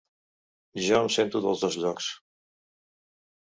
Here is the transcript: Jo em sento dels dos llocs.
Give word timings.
Jo 0.85 1.01
em 1.01 1.09
sento 1.17 1.43
dels 1.45 1.63
dos 1.67 1.79
llocs. 1.85 2.09